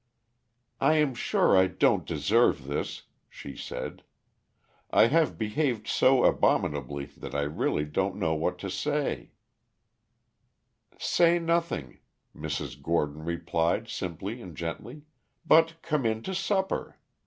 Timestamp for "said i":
3.55-5.05